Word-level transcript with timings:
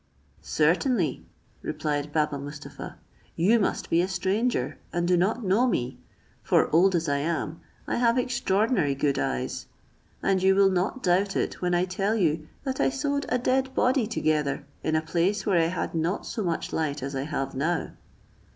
"Certainly," 0.41 1.27
replied 1.61 2.11
Baba 2.11 2.39
Mustapha," 2.39 2.97
you 3.35 3.59
must 3.59 3.91
be 3.91 4.01
a 4.01 4.07
stranger, 4.07 4.79
and 4.91 5.07
do 5.07 5.15
not 5.15 5.43
know 5.45 5.67
me; 5.67 5.99
for 6.41 6.73
old 6.75 6.95
as 6.95 7.07
I 7.07 7.17
am, 7.19 7.61
I 7.85 7.97
have 7.97 8.17
extraordinary 8.17 8.95
good 8.95 9.19
eyes; 9.19 9.67
and 10.23 10.41
you 10.41 10.55
will 10.55 10.71
not 10.71 11.03
doubt 11.03 11.35
it 11.35 11.61
when 11.61 11.75
I 11.75 11.85
tell 11.85 12.15
you 12.15 12.47
that 12.63 12.79
I 12.79 12.89
sewed 12.89 13.27
a 13.29 13.37
dead 13.37 13.75
body 13.75 14.07
together 14.07 14.65
in 14.83 14.95
a 14.95 15.03
place 15.03 15.45
where 15.45 15.61
I 15.61 15.67
had 15.67 15.93
not 15.93 16.25
so 16.25 16.41
much 16.43 16.73
light 16.73 17.03
as 17.03 17.15
I 17.15 17.25
have 17.25 17.53
now." 17.53 17.91